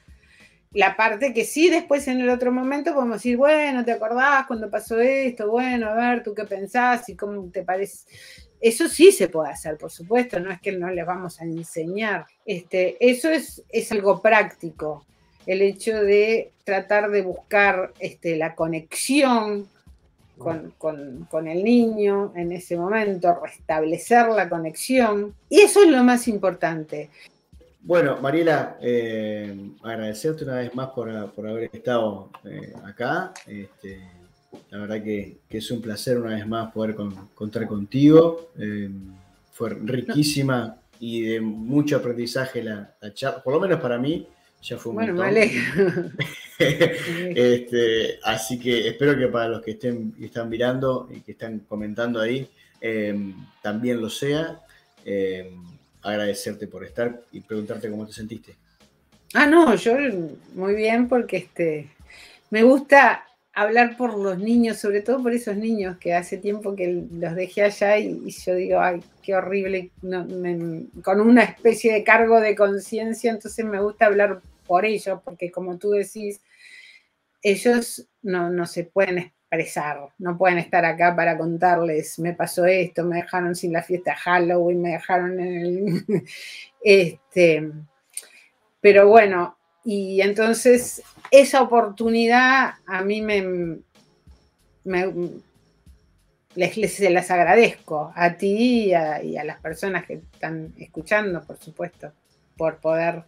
[0.74, 4.68] la parte que sí, después en el otro momento podemos decir, bueno, ¿te acordás cuando
[4.68, 5.48] pasó esto?
[5.48, 8.06] Bueno, a ver, ¿tú qué pensás y cómo te parece?
[8.60, 12.26] Eso sí se puede hacer, por supuesto, no es que no les vamos a enseñar.
[12.44, 15.06] Este, eso es, es algo práctico,
[15.46, 19.68] el hecho de tratar de buscar este, la conexión
[20.38, 20.74] con,
[21.30, 25.34] con, el niño en ese momento, restablecer la conexión.
[25.48, 27.10] Y eso es lo más importante.
[27.86, 33.34] Bueno, Mariela, eh, agradecerte una vez más por, haber estado eh, acá.
[33.46, 34.00] Este,
[34.70, 36.96] la verdad que, es un placer una vez más poder
[37.34, 38.52] contar contigo.
[38.58, 38.88] Eh,
[39.52, 44.26] fue riquísima y de mucho aprendizaje la, charla, por lo menos para mí,
[44.62, 45.52] ya fue un Bueno, vale.
[46.58, 52.18] este, así que espero que para los que estén están mirando y que están comentando
[52.18, 52.48] ahí,
[53.60, 54.62] también lo sea.
[56.04, 58.54] Agradecerte por estar y preguntarte cómo te sentiste.
[59.34, 59.96] Ah, no, yo
[60.54, 61.90] muy bien porque este,
[62.50, 67.06] me gusta hablar por los niños, sobre todo por esos niños que hace tiempo que
[67.10, 69.90] los dejé allá y, yo digo, ay, qué horrible,
[71.02, 75.78] con una especie de cargo de conciencia, entonces me gusta hablar por ellos, porque como
[75.78, 76.40] tú decís,
[77.42, 79.32] ellos no, no se pueden
[80.18, 84.82] no pueden estar acá para contarles, me pasó esto, me dejaron sin la fiesta Halloween,
[84.82, 86.04] me dejaron en el...
[86.82, 87.70] este,
[88.80, 93.80] pero bueno, y entonces esa oportunidad a mí me,
[96.54, 102.12] les, se las agradezco a ti y a, las personas que están escuchando, por supuesto,
[102.56, 103.24] por poder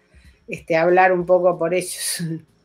[0.48, 2.22] este, hablar un poco por ellos.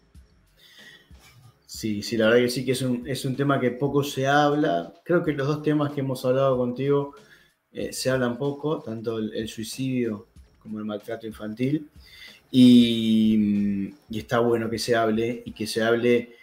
[1.82, 4.28] Sí, sí, la verdad que sí que es un, es un tema que poco se
[4.28, 4.94] habla.
[5.04, 7.16] Creo que los dos temas que hemos hablado contigo
[7.72, 10.28] eh, se hablan poco, tanto el, suicidio
[10.60, 11.90] como el maltrato infantil.
[12.52, 16.36] Y, está bueno que se hable y que se hable,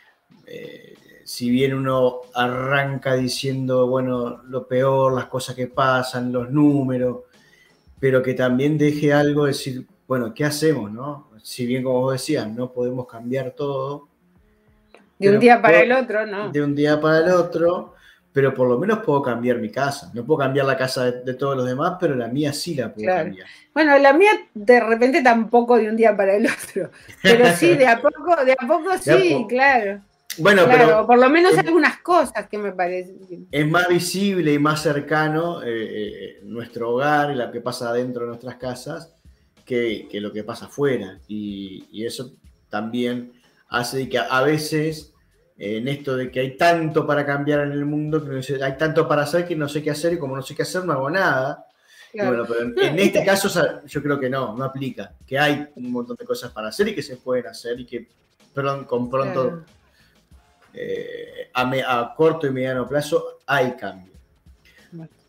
[0.45, 7.18] eh, si bien uno arranca diciendo, bueno, lo peor, las cosas que pasan, los números,
[8.01, 10.91] pero que también deje algo, decir, bueno, ¿qué hacemos?
[10.91, 11.30] No?
[11.45, 14.08] Si bien, como vos decías, no podemos cambiar todo.
[15.19, 16.51] De un día para el otro, ¿no?
[16.51, 17.95] De un día para el otro,
[18.33, 20.11] pero por lo menos puedo cambiar mi casa.
[20.14, 23.07] No puedo cambiar la casa de, todos los demás, pero la mía sí la puedo
[23.07, 23.47] cambiar.
[23.75, 26.91] Bueno, la mía de repente tampoco de un día para el otro,
[27.23, 30.03] pero sí, de a poco, de a poco sí, claro.
[30.39, 33.49] Bueno, pero por lo menos algunas cosas que me parecen.
[33.51, 38.23] Es más visible y más cercano eh, eh, nuestro hogar y lo que pasa dentro
[38.23, 39.16] de nuestras casas
[39.64, 41.19] que, lo que pasa afuera.
[41.27, 42.33] Y, y, eso
[42.69, 43.33] también
[43.69, 45.12] hace que a veces
[45.59, 49.23] en esto de que hay tanto para cambiar en el mundo, que hay tanto para
[49.23, 51.66] hacer que no sé qué hacer y como no sé qué hacer no hago nada.
[52.14, 53.49] Bueno, pero en, este caso
[53.87, 56.95] yo creo que no, no aplica, que hay un montón de cosas para hacer y
[56.95, 58.09] que se pueden hacer y que
[58.87, 59.64] con pronto,
[60.75, 64.12] eh, a, corto y mediano plazo, hay cambio.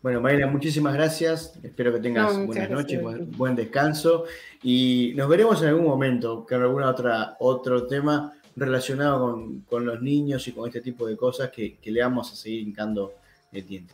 [0.02, 1.52] Bueno, Mariela, muchísimas gracias.
[1.62, 3.00] Espero que tengas buenas noches,
[3.36, 4.24] buen, descanso.
[4.62, 10.48] Y nos veremos en algún momento con algún otra, otro tema relacionado con, los niños
[10.48, 13.14] y con este tipo de cosas que, le vamos a seguir hincando
[13.52, 13.92] el diente.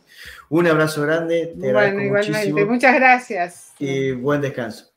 [0.49, 1.53] Un abrazo grande.
[1.59, 2.65] Te bueno, igualmente.
[2.65, 3.73] Muchas gracias.
[3.77, 4.96] Y buen descanso.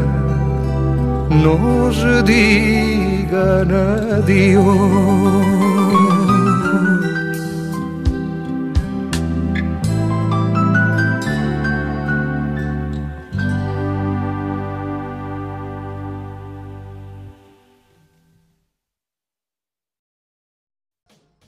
[1.31, 3.71] nos digan
[4.19, 5.60] adiós.